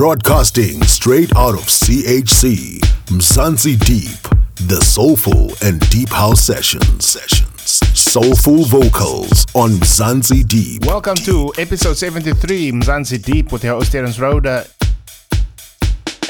Broadcasting 0.00 0.82
straight 0.84 1.30
out 1.36 1.52
of 1.52 1.60
CHC, 1.66 2.78
Mzansi 3.08 3.78
Deep, 3.84 4.18
the 4.66 4.80
soulful 4.82 5.52
and 5.62 5.78
deep 5.90 6.08
house 6.08 6.40
sessions. 6.40 7.04
Sessions. 7.04 7.82
Soulful 7.92 8.64
vocals 8.64 9.44
on 9.54 9.72
Mzansi 9.72 10.48
Deep. 10.48 10.86
Welcome 10.86 11.16
to 11.16 11.52
episode 11.58 11.98
73, 11.98 12.72
Mzansi 12.72 13.22
Deep 13.22 13.52
with 13.52 13.62
your 13.62 13.74
host 13.74 13.92
Terence 13.92 14.18
Roda. 14.18 14.66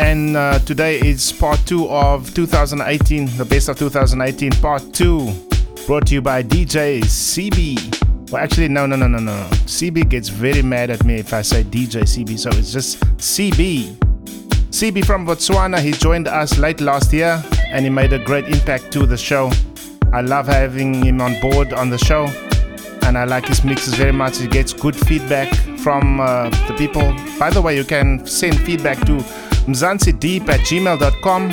And 0.01 0.37
uh, 0.37 0.59
today 0.59 0.99
is 0.99 1.31
part 1.31 1.65
two 1.65 1.89
of 1.91 2.35
2018, 2.35 3.37
the 3.37 3.45
best 3.45 3.69
of 3.69 3.79
2018, 3.79 4.51
part 4.51 4.83
two, 4.93 5.33
brought 5.87 6.09
to 6.09 6.15
you 6.15 6.21
by 6.21 6.43
DJ 6.43 7.03
CB. 7.03 8.10
Well, 8.31 8.43
actually, 8.43 8.69
no, 8.69 8.87
no, 8.87 8.95
no, 8.95 9.09
no, 9.09 9.19
no. 9.19 9.49
CB 9.67 10.09
gets 10.09 10.29
very 10.29 10.63
mad 10.63 10.91
at 10.91 11.05
me 11.05 11.17
if 11.17 11.33
I 11.33 11.43
say 11.43 11.65
DJ 11.65 12.03
CB, 12.03 12.39
so 12.39 12.49
it's 12.51 12.73
just 12.73 13.01
CB. 13.19 13.97
CB 14.71 15.05
from 15.05 15.27
Botswana, 15.27 15.81
he 15.81 15.91
joined 15.91 16.29
us 16.29 16.57
late 16.57 16.81
last 16.81 17.13
year 17.13 17.43
and 17.67 17.85
he 17.85 17.91
made 17.91 18.13
a 18.13 18.21
great 18.21 18.47
impact 18.47 18.93
to 18.93 19.05
the 19.05 19.17
show. 19.17 19.51
I 20.13 20.21
love 20.21 20.47
having 20.47 20.95
him 20.95 21.21
on 21.21 21.41
board 21.41 21.73
on 21.73 21.91
the 21.91 21.99
show 21.99 22.27
and 23.03 23.19
I 23.19 23.25
like 23.25 23.47
his 23.47 23.65
mixes 23.65 23.95
very 23.95 24.13
much. 24.13 24.39
He 24.39 24.47
gets 24.47 24.73
good 24.73 24.95
feedback 24.95 25.53
from 25.79 26.21
uh, 26.21 26.51
the 26.69 26.75
people. 26.79 27.13
By 27.37 27.51
the 27.51 27.61
way, 27.61 27.77
you 27.77 27.85
can 27.85 28.25
send 28.27 28.61
feedback 28.61 28.99
to 29.07 29.17
mzansideep 29.67 30.49
at 30.49 30.61
gmail.com. 30.61 31.49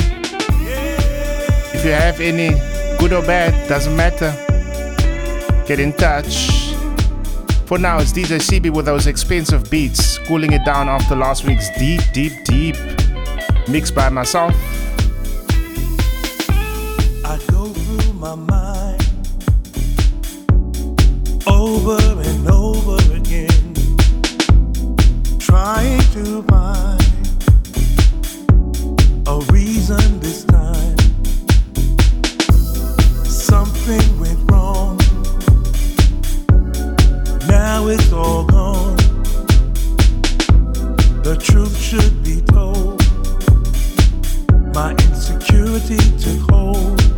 If 1.74 1.84
you 1.84 1.92
have 1.92 2.22
any 2.22 2.50
good 3.00 3.14
or 3.14 3.24
bad, 3.24 3.68
doesn't 3.68 3.96
matter. 3.96 4.32
Get 5.66 5.80
in 5.80 5.92
touch. 5.94 6.67
For 7.68 7.78
now, 7.78 8.00
it's 8.00 8.14
DJ 8.14 8.40
CB 8.40 8.74
with 8.74 8.86
those 8.86 9.08
expensive 9.08 9.70
beats, 9.70 10.20
cooling 10.20 10.54
it 10.54 10.64
down 10.64 10.88
after 10.88 11.18
last 11.18 11.44
week's 11.44 11.70
deep, 11.78 12.00
deep, 12.14 12.32
deep 12.46 12.78
mix 13.68 13.92
by 13.92 14.08
myself. 14.08 14.56
I 17.26 17.38
go 17.52 17.68
through 17.68 18.14
my 18.14 18.36
mind 18.36 19.04
over 21.46 21.98
and 22.22 22.50
over 22.50 22.96
again, 23.14 23.74
trying 25.38 26.00
to 26.14 26.44
find 26.44 27.02
a 29.28 29.40
reason 29.52 30.22
this 30.22 30.46
time. 30.46 30.98
Something 33.26 34.20
went 34.22 34.50
wrong. 34.50 35.07
Now 37.78 37.90
it's 37.90 38.12
all 38.12 38.44
gone. 38.44 38.96
The 41.22 41.38
truth 41.40 41.78
should 41.80 42.24
be 42.24 42.42
told. 42.42 43.00
My 44.74 44.94
insecurity 44.94 45.98
took 46.18 46.50
hold. 46.50 47.17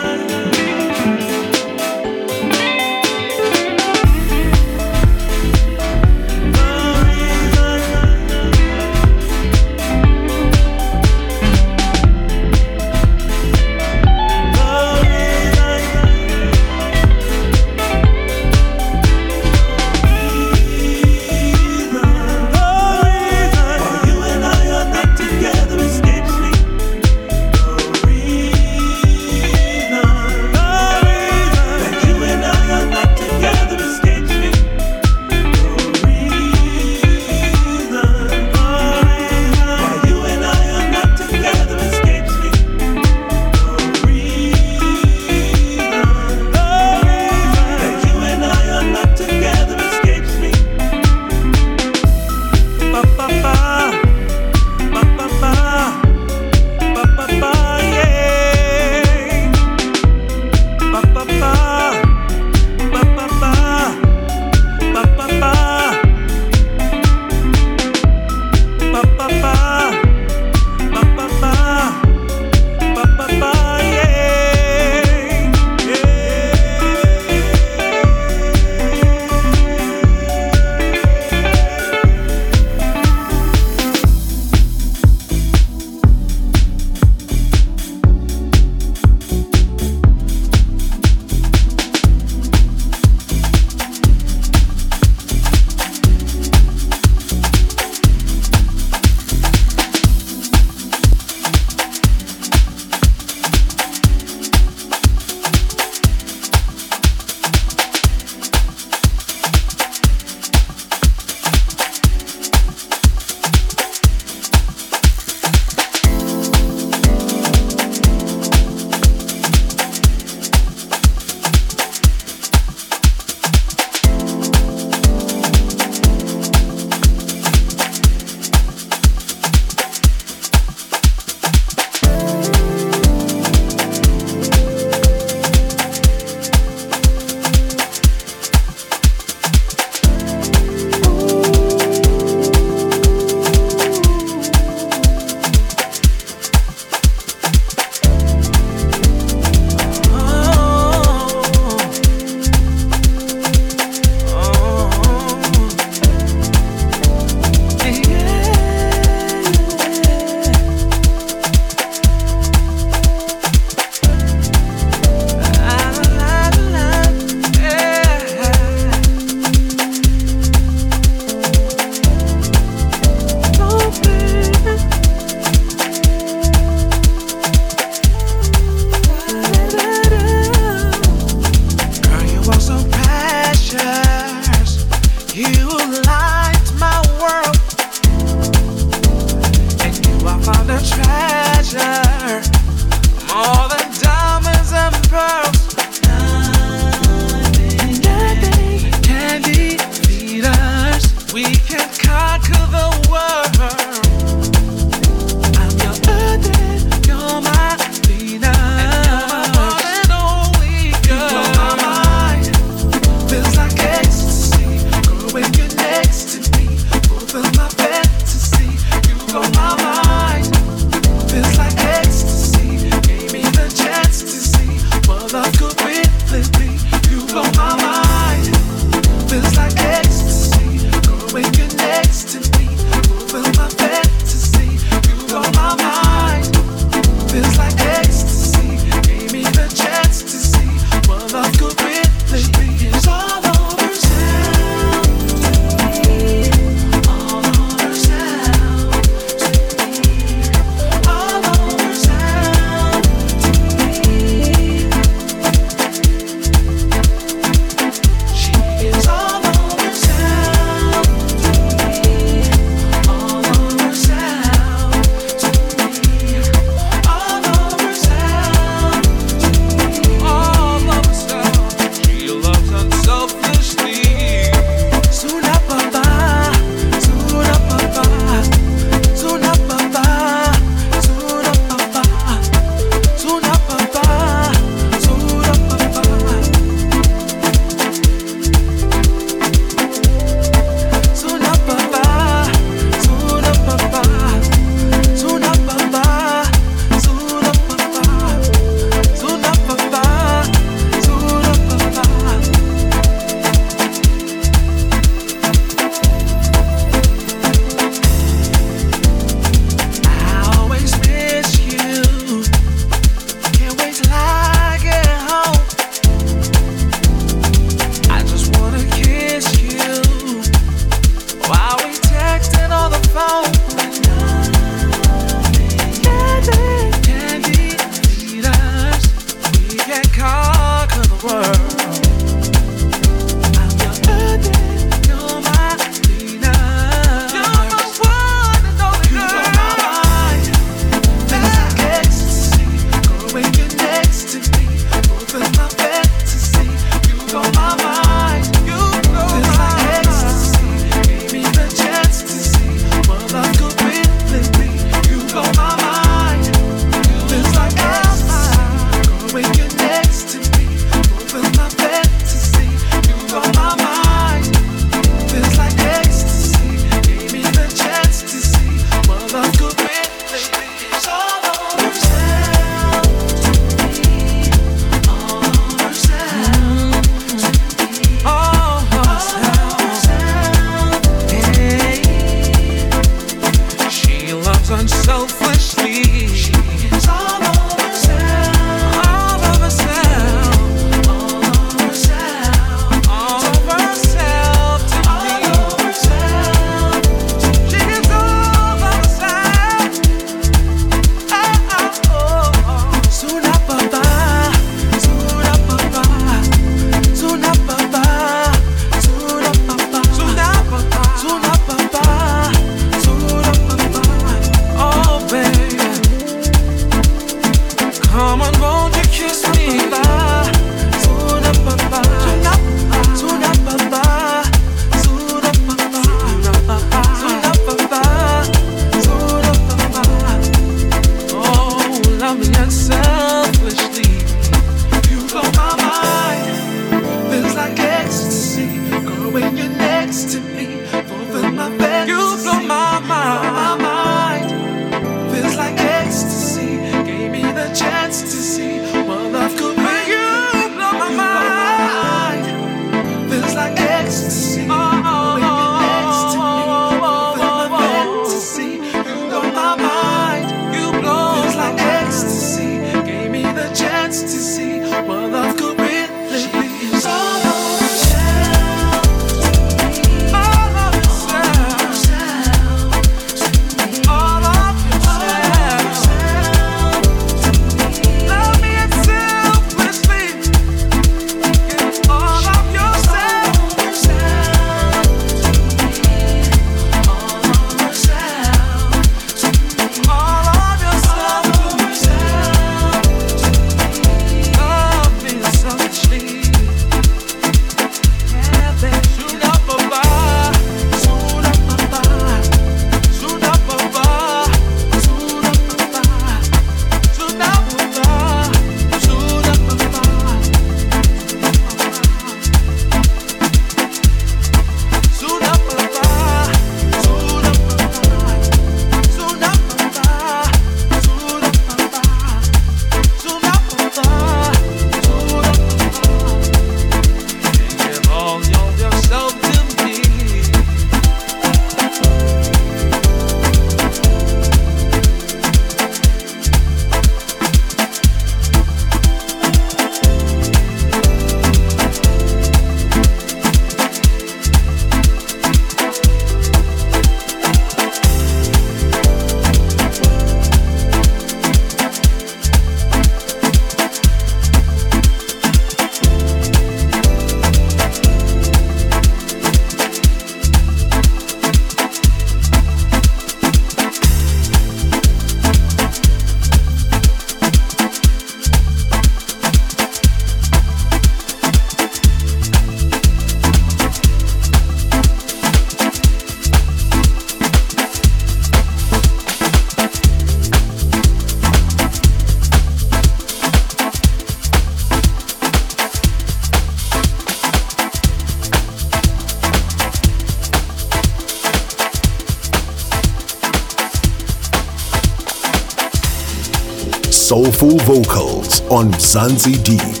Soulful 597.61 598.01
vocals 598.01 598.61
on 598.71 598.89
Mzansi 598.89 599.63
Deep. 599.63 600.00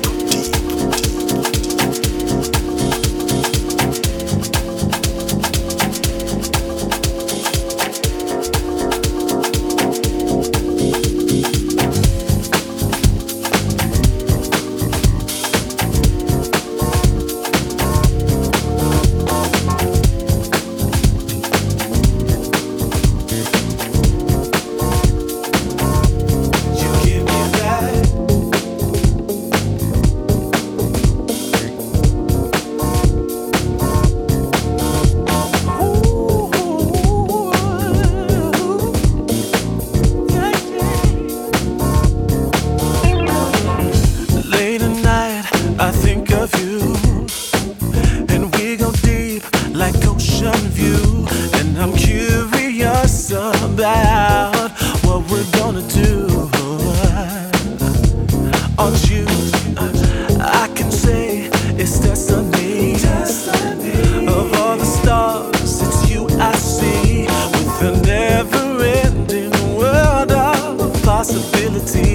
reality 71.81 72.10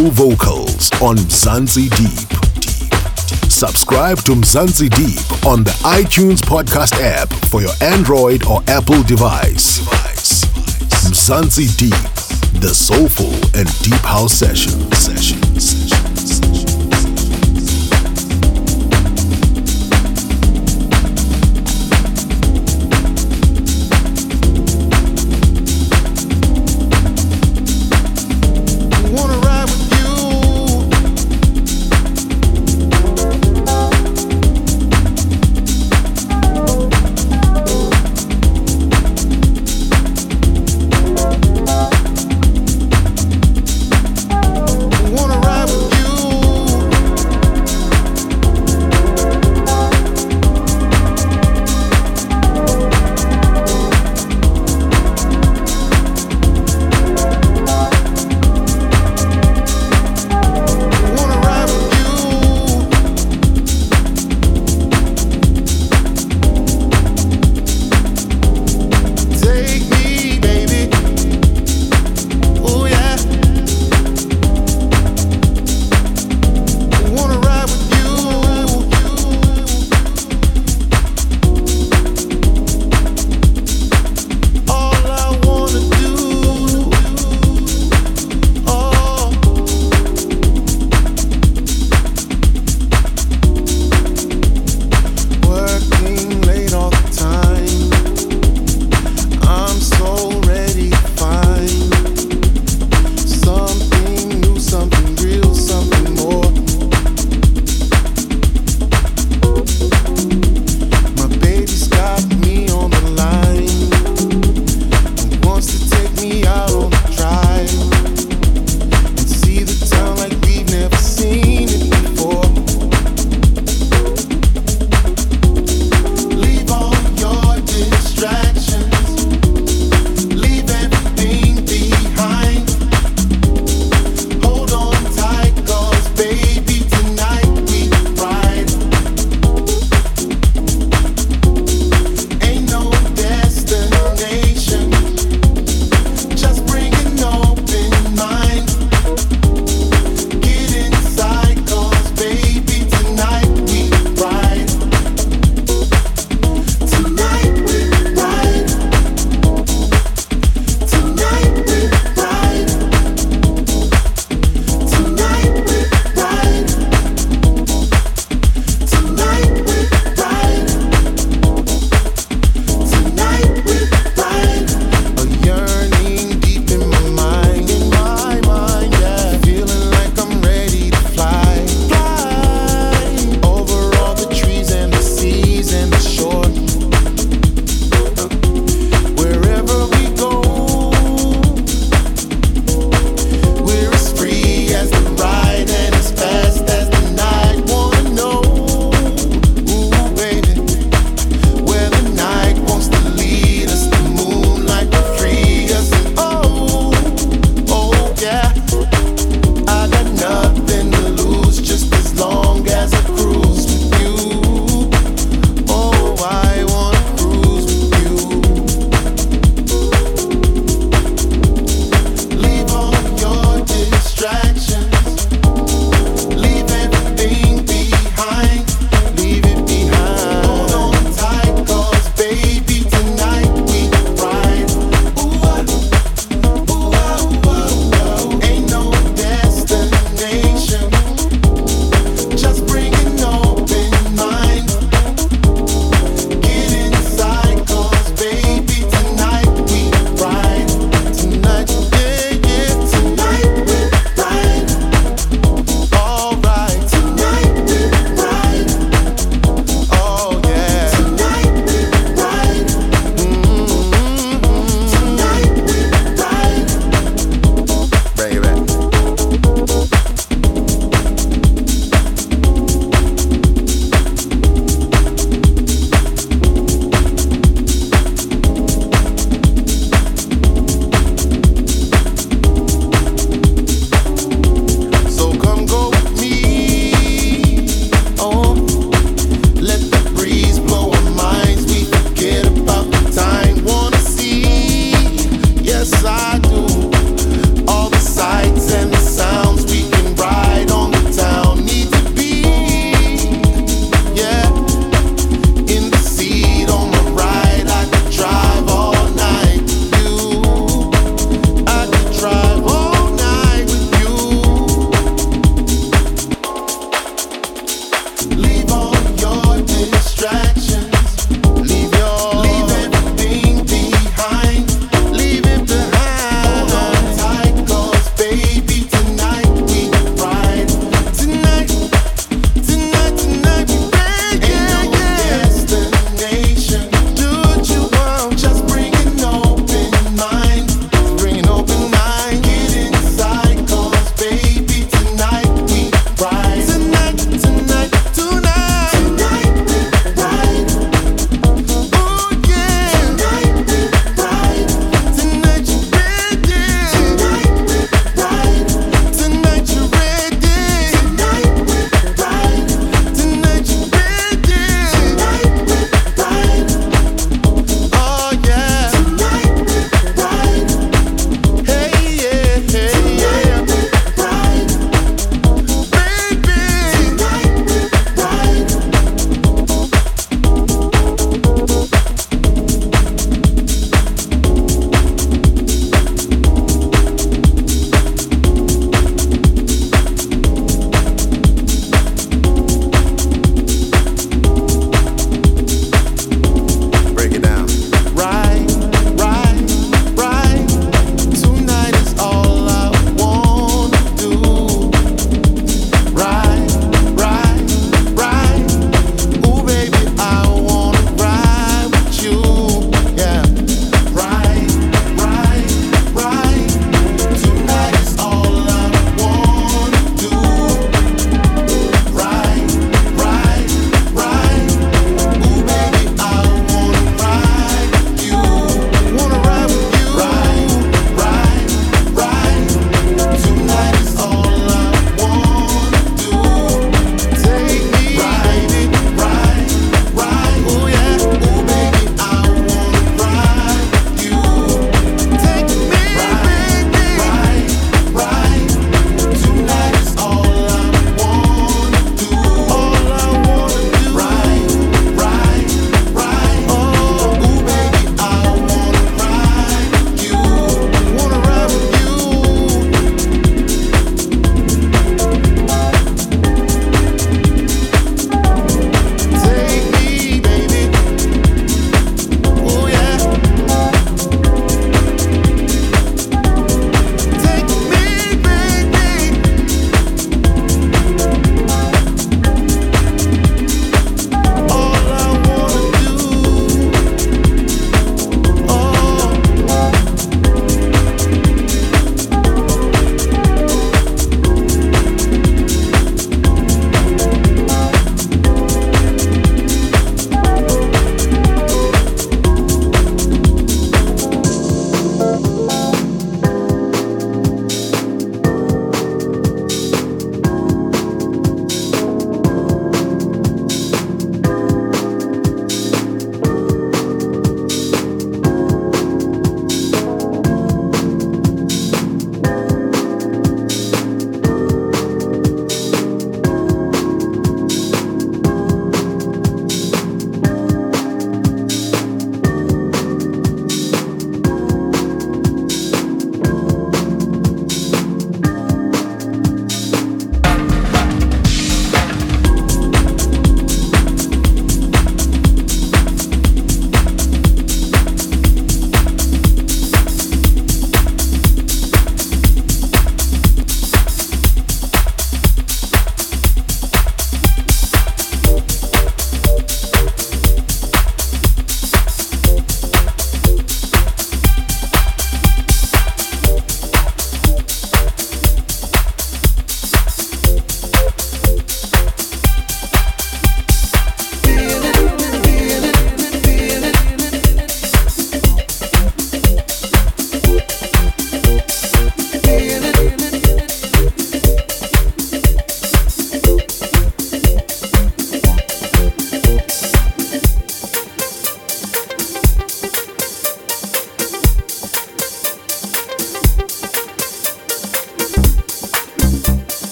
soulful 0.00 0.30
vocals 0.30 0.90
on 1.02 1.16
Mzansi 1.16 1.90
Deep. 1.90 3.50
Subscribe 3.50 4.16
to 4.18 4.32
Mzansi 4.32 4.88
Deep 4.88 5.46
on 5.46 5.62
the 5.62 5.70
iTunes 5.82 6.40
podcast 6.40 6.94
app 7.02 7.28
for 7.50 7.60
your 7.60 7.72
Android 7.82 8.46
or 8.46 8.62
Apple 8.66 9.02
device. 9.02 9.80
Mzansi 11.10 11.76
Deep, 11.76 12.60
the 12.62 12.68
soulful 12.68 13.34
and 13.58 13.68
deep 13.82 14.00
house 14.00 14.32
session. 14.32 14.90
Sessions. 14.92 15.39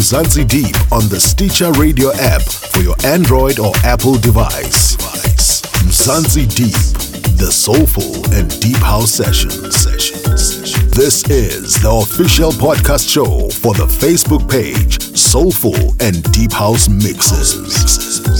Mzansi 0.00 0.48
Deep 0.48 0.92
on 0.92 1.10
the 1.10 1.20
Stitcher 1.20 1.70
Radio 1.72 2.10
app 2.14 2.40
for 2.40 2.80
your 2.80 2.96
Android 3.04 3.58
or 3.58 3.74
Apple 3.84 4.16
device. 4.16 4.96
Mzansi 5.84 6.48
Deep, 6.56 7.36
the 7.36 7.52
soulful 7.52 8.24
and 8.32 8.48
deep 8.62 8.78
house 8.78 9.10
session. 9.10 9.50
This 10.96 11.28
is 11.28 11.74
the 11.82 11.90
official 11.90 12.50
podcast 12.50 13.12
show 13.12 13.50
for 13.50 13.74
the 13.74 13.86
Facebook 13.86 14.50
page 14.50 15.14
Soulful 15.14 15.94
and 16.00 16.22
Deep 16.32 16.52
House 16.52 16.88
Mixes. 16.88 17.52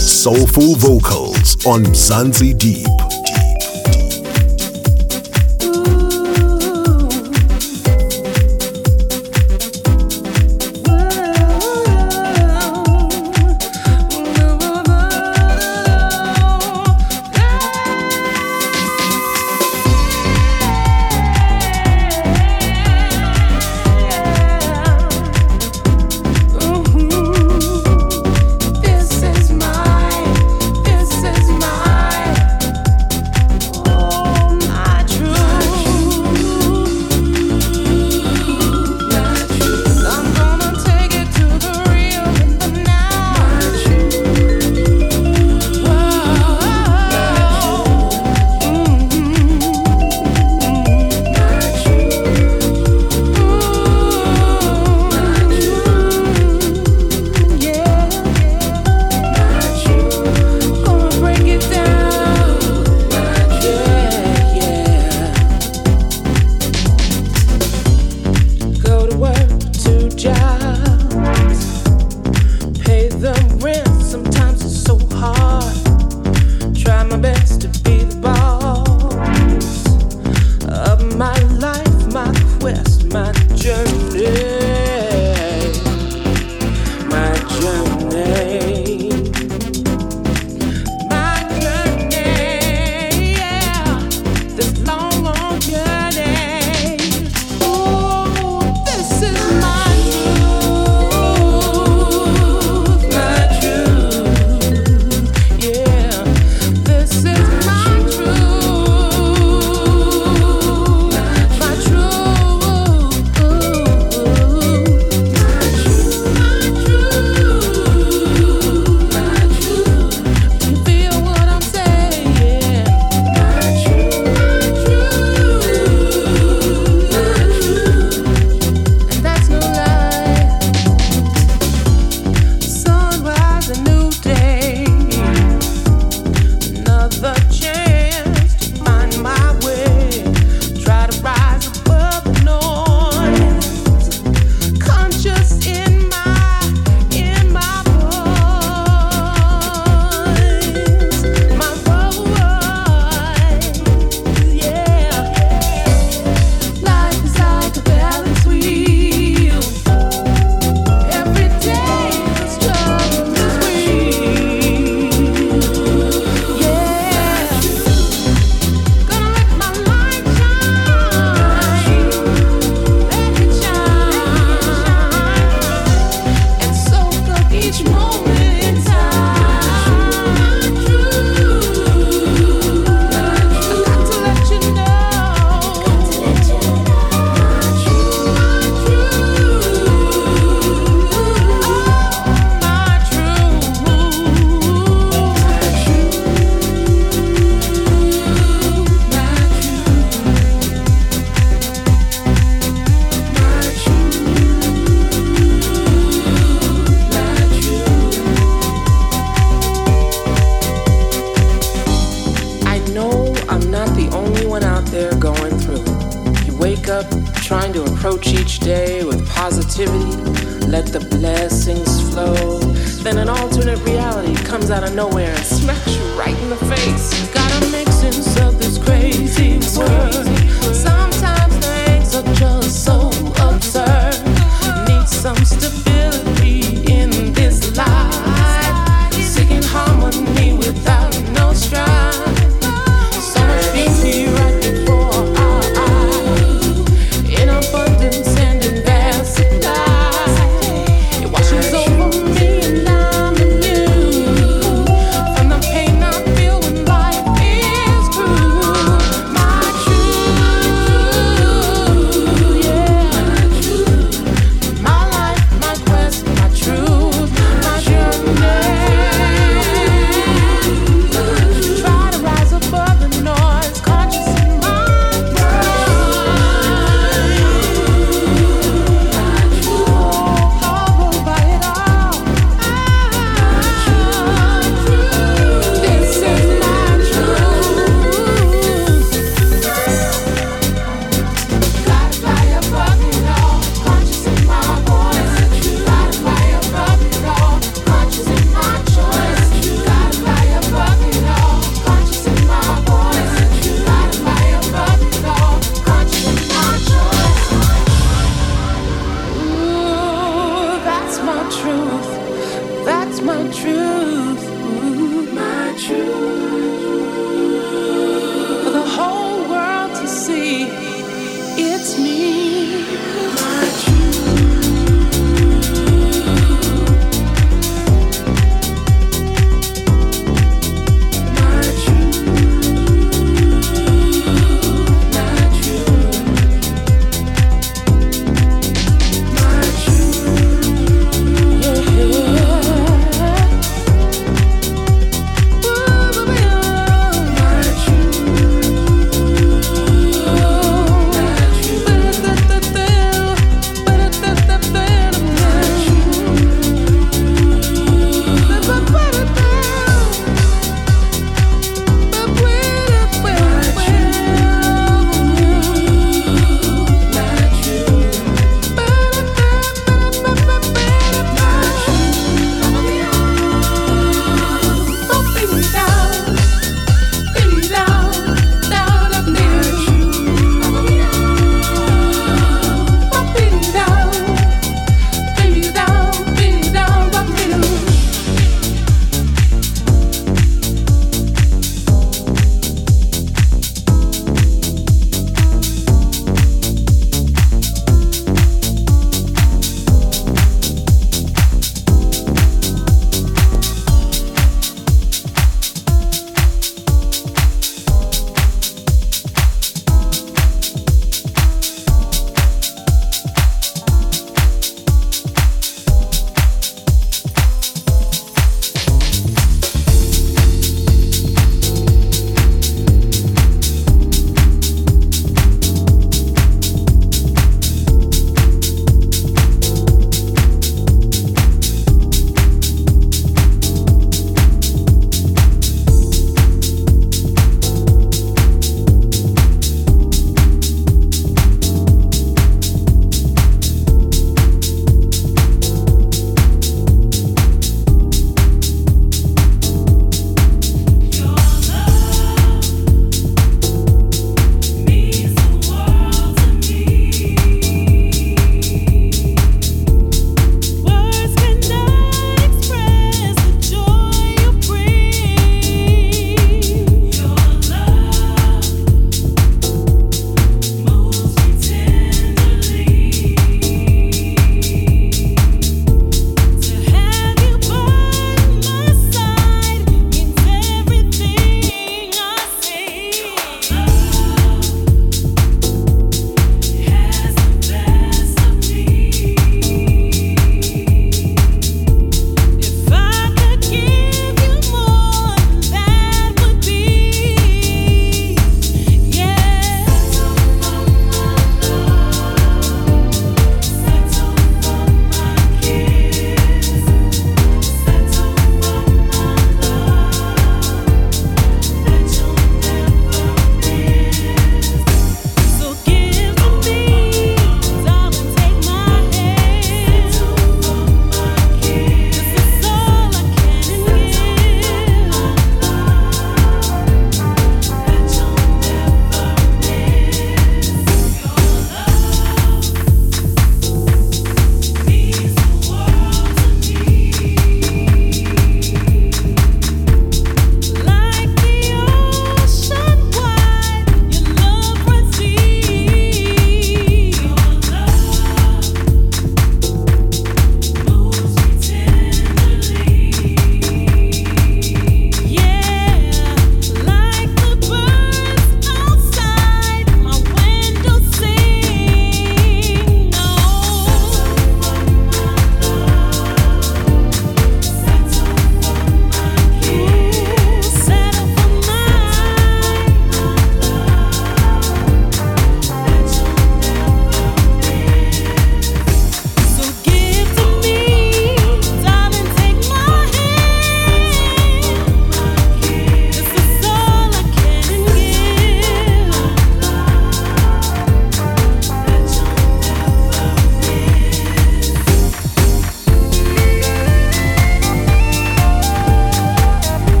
Soulful 0.00 0.76
vocals 0.76 1.62
on 1.66 1.84
Mzansi 1.84 2.56
Deep. 2.56 2.99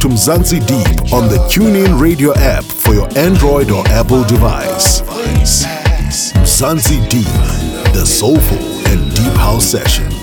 to 0.00 0.08
Mzansi 0.08 0.64
Deep 0.66 1.12
on 1.12 1.28
the 1.28 1.38
TuneIn 1.50 2.00
Radio 2.00 2.32
app 2.34 2.64
for 2.64 2.94
your 2.94 3.08
Android 3.18 3.70
or 3.70 3.86
Apple 3.88 4.24
device. 4.24 5.02
Mzansi 5.02 7.08
Deep, 7.08 7.24
the 7.94 8.04
soulful 8.04 8.58
and 8.88 9.14
deep 9.14 9.34
house 9.34 9.66
session. 9.66 10.17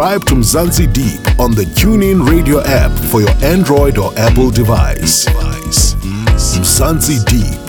subscribe 0.00 0.24
to 0.24 0.34
Mzansi 0.34 0.90
Deep 0.94 1.38
on 1.38 1.50
the 1.50 1.64
TuneIn 1.76 2.26
Radio 2.26 2.62
app 2.64 2.90
for 3.10 3.20
your 3.20 3.34
Android 3.44 3.98
or 3.98 4.18
Apple 4.18 4.50
device. 4.50 5.26
Mzansi 5.26 7.22
Deep, 7.26 7.60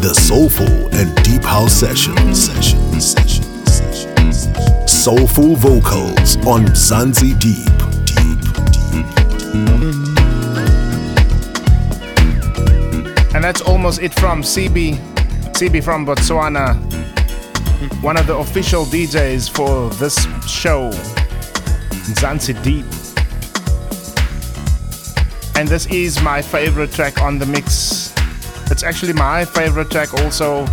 the 0.00 0.14
soulful 0.14 0.68
and 0.94 1.12
deep 1.24 1.42
house 1.42 1.72
session. 1.72 2.14
Soulful 4.86 5.56
vocals 5.56 6.36
on 6.46 6.66
Mzansi 6.66 7.36
Deep. 7.40 7.66
And 13.34 13.42
that's 13.42 13.62
almost 13.62 14.00
it 14.00 14.14
from 14.14 14.42
CB, 14.42 14.94
CB 15.54 15.82
from 15.82 16.06
Botswana, 16.06 16.76
one 18.00 18.16
of 18.16 18.28
the 18.28 18.36
official 18.36 18.84
DJs 18.84 19.50
for 19.50 19.90
this 19.94 20.24
show. 20.46 20.92
Zanzi 22.14 22.54
Deep. 22.62 22.84
And 25.56 25.68
this 25.68 25.86
is 25.86 26.22
my 26.22 26.40
favorite 26.40 26.92
track 26.92 27.20
on 27.20 27.38
the 27.38 27.46
mix. 27.46 28.12
It's 28.70 28.82
actually 28.82 29.12
my 29.12 29.44
favorite 29.44 29.90
track 29.90 30.14
also 30.14 30.66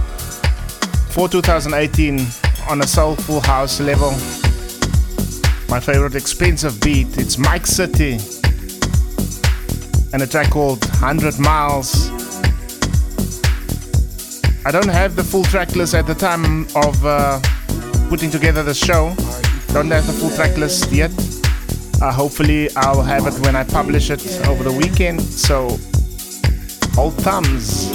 for 1.10 1.28
2018 1.28 2.26
on 2.70 2.82
a 2.82 2.88
soulful 2.88 3.42
house 3.42 3.80
level. 3.80 4.12
My 5.70 5.80
favorite 5.80 6.16
expensive 6.16 6.80
beat, 6.80 7.18
it's 7.18 7.38
Mike 7.38 7.66
City 7.66 8.20
and 10.14 10.22
a 10.22 10.28
track 10.28 10.50
called 10.52 10.84
100 10.86 11.38
Miles. 11.40 12.10
I 14.66 14.72
don't 14.72 14.90
have 14.90 15.16
the 15.16 15.24
full 15.24 15.44
track 15.44 15.76
list 15.76 15.94
at 15.94 16.08
the 16.08 16.16
time 16.16 16.68
of 16.76 17.06
uh, 17.06 17.40
putting 18.10 18.30
together 18.30 18.64
the 18.64 18.74
show. 18.74 19.14
Don't 19.74 19.92
have 19.92 20.08
the 20.08 20.14
full 20.14 20.30
track 20.32 20.58
list 20.58 20.92
yet. 20.92 21.12
Uh, 22.00 22.12
hopefully, 22.12 22.70
I'll 22.76 23.02
have 23.02 23.26
it 23.26 23.34
when 23.46 23.56
I 23.56 23.64
publish 23.64 24.10
it 24.12 24.24
over 24.48 24.64
the 24.64 24.72
weekend. 24.72 25.22
So, 25.22 25.80
hold 26.94 27.16
thumbs. 27.16 27.92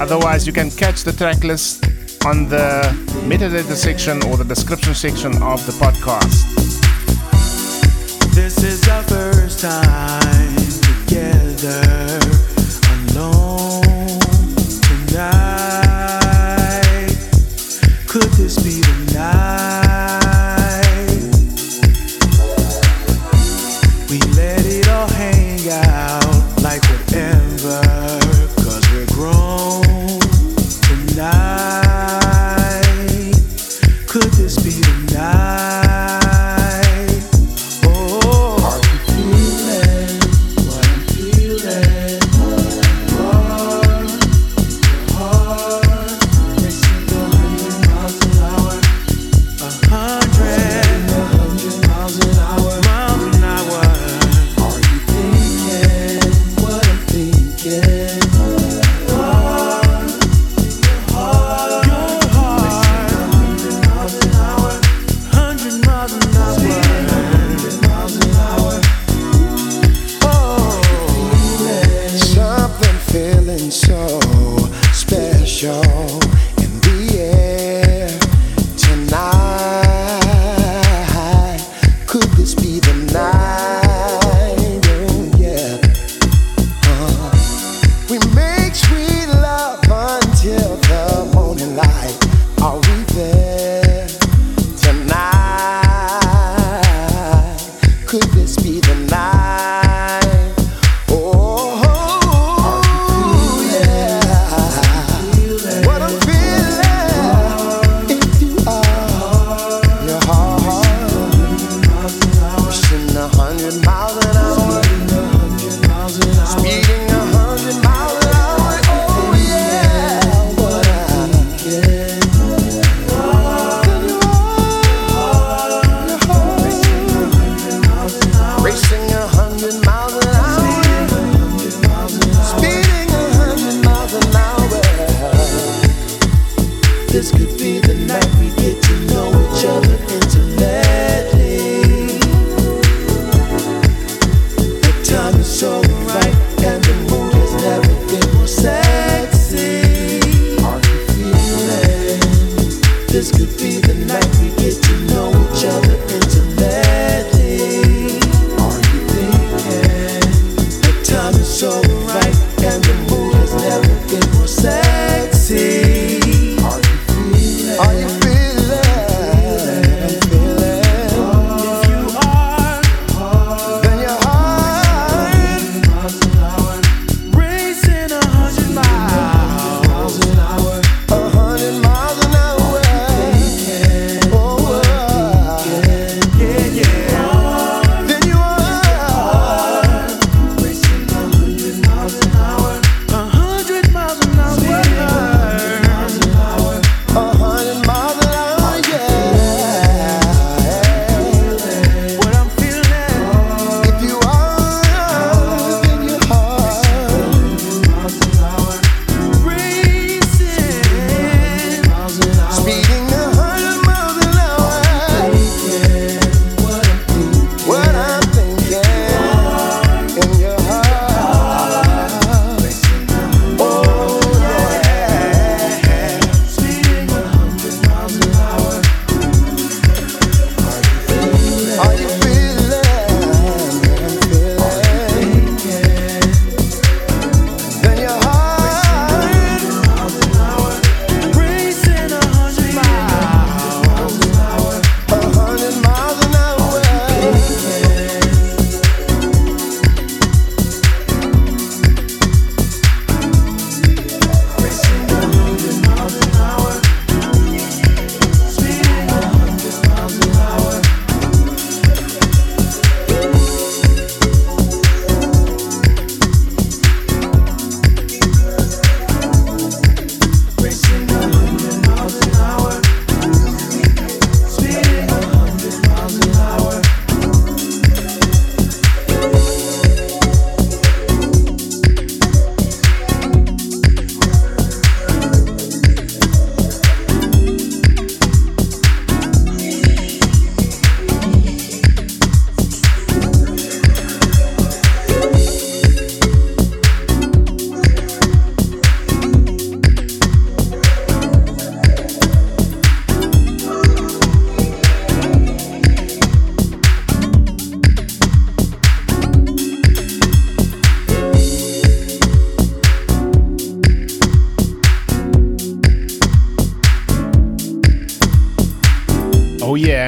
Otherwise, 0.00 0.46
you 0.46 0.52
can 0.52 0.70
catch 0.70 1.02
the 1.04 1.12
track 1.12 1.44
list 1.44 1.84
on 2.24 2.48
the 2.48 2.82
metadata 3.28 3.74
section 3.74 4.22
or 4.24 4.36
the 4.36 4.44
description 4.44 4.94
section 4.94 5.42
of 5.42 5.64
the 5.66 5.72
podcast. 5.72 6.44
This 8.34 8.62
is 8.62 8.88
our 8.88 9.02
first 9.02 9.60
time 9.60 10.56
together 11.06 12.18
alone 13.12 14.18
tonight. 15.08 16.26
Could 18.06 18.30
this 18.32 18.56
be 18.62 18.75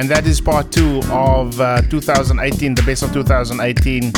that 0.09 0.25
is 0.25 0.41
part 0.41 0.71
two 0.71 1.01
of 1.11 1.61
uh, 1.61 1.83
2018, 1.83 2.73
the 2.73 2.81
best 2.81 3.03
of 3.03 3.13
2018, 3.13 4.11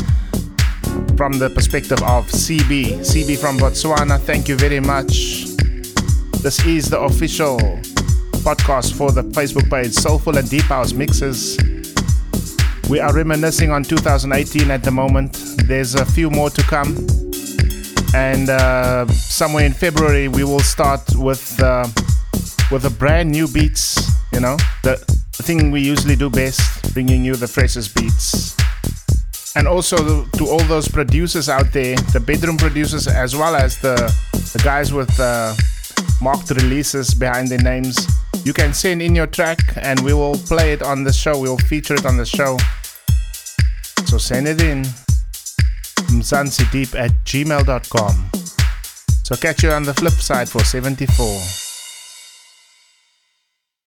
from 1.17 1.33
the 1.37 1.49
perspective 1.49 2.01
of 2.03 2.25
CB. 2.27 2.99
CB 2.99 3.37
from 3.37 3.57
Botswana, 3.57 4.17
thank 4.17 4.47
you 4.47 4.55
very 4.55 4.79
much. 4.79 5.47
This 6.41 6.65
is 6.65 6.89
the 6.89 6.97
official 6.97 7.57
podcast 8.39 8.93
for 8.93 9.11
the 9.11 9.23
Facebook 9.23 9.69
page, 9.69 9.91
Soulful 9.91 10.37
and 10.37 10.49
Deep 10.49 10.63
House 10.63 10.93
Mixes. 10.93 11.57
We 12.89 13.01
are 13.01 13.13
reminiscing 13.13 13.69
on 13.69 13.83
2018 13.83 14.71
at 14.71 14.83
the 14.83 14.91
moment. 14.91 15.33
There's 15.65 15.95
a 15.95 16.05
few 16.05 16.29
more 16.29 16.49
to 16.51 16.61
come. 16.63 16.95
And 18.15 18.49
uh, 18.49 19.07
somewhere 19.07 19.65
in 19.65 19.73
February, 19.73 20.29
we 20.29 20.45
will 20.45 20.61
start 20.61 21.03
with 21.15 21.61
uh, 21.61 21.85
with 22.71 22.85
a 22.85 22.93
brand 22.97 23.29
new 23.29 23.49
beats. 23.49 24.09
You 24.31 24.39
know, 24.39 24.55
the, 24.83 25.10
the 25.41 25.47
thing 25.47 25.71
we 25.71 25.81
usually 25.81 26.15
do 26.15 26.29
best, 26.29 26.93
bringing 26.93 27.25
you 27.25 27.35
the 27.35 27.47
freshest 27.47 27.95
beats. 27.95 28.55
And 29.55 29.67
also 29.67 30.25
to 30.37 30.47
all 30.47 30.63
those 30.65 30.87
producers 30.87 31.49
out 31.49 31.73
there, 31.73 31.95
the 32.13 32.19
bedroom 32.19 32.57
producers, 32.57 33.07
as 33.07 33.35
well 33.35 33.55
as 33.55 33.79
the 33.79 33.95
the 34.53 34.61
guys 34.63 34.93
with 34.93 35.19
uh, 35.19 35.55
marked 36.21 36.51
releases 36.51 37.13
behind 37.13 37.47
their 37.47 37.61
names. 37.61 37.97
You 38.45 38.53
can 38.53 38.73
send 38.73 39.01
in 39.01 39.15
your 39.15 39.27
track 39.27 39.59
and 39.77 39.99
we 40.01 40.13
will 40.13 40.35
play 40.35 40.73
it 40.73 40.83
on 40.83 41.03
the 41.03 41.13
show. 41.13 41.39
We 41.39 41.49
will 41.49 41.65
feature 41.71 41.95
it 41.95 42.05
on 42.05 42.17
the 42.17 42.25
show. 42.25 42.57
So 44.05 44.17
send 44.19 44.47
it 44.47 44.61
in. 44.61 44.83
mzansideep 46.19 46.93
at 46.95 47.11
gmail.com. 47.25 48.15
So 49.23 49.35
catch 49.35 49.63
you 49.63 49.71
on 49.71 49.83
the 49.83 49.93
flip 49.93 50.13
side 50.13 50.49
for 50.49 50.63
74. 50.63 51.70